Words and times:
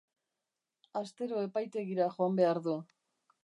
Astero 1.03 1.45
epaitegira 1.49 2.11
joan 2.17 2.41
behar 2.43 2.65
du. 2.69 2.79